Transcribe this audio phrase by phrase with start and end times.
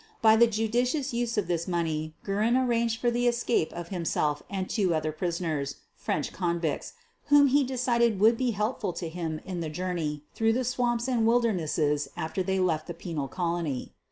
[0.19, 4.67] By the judicious use of this money Guerin arranged for the escape of himself and
[4.67, 6.93] two other prisoners, French convicts,
[7.25, 11.07] whom he decided would be helpful to him in the jour ney through the swamps
[11.07, 13.93] and wildernesses after they left the penal colony.